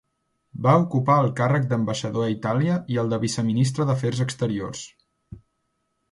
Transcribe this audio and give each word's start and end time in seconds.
Va 0.67 0.71
ocupar 0.83 1.17
el 1.23 1.27
càrrec 1.39 1.67
d'ambaixador 1.73 2.25
a 2.27 2.31
Itàlia 2.35 2.77
i 2.93 2.97
el 3.01 3.11
de 3.13 3.19
viceministre 3.25 3.85
d'Afers 3.91 4.23
Exteriors. 4.25 4.81